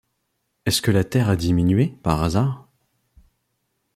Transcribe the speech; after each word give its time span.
Est-ce 0.65 0.81
que 0.81 0.89
la 0.89 1.03
terre 1.03 1.29
a 1.29 1.35
diminué, 1.35 1.95
par 2.01 2.23
hasard? 2.23 2.67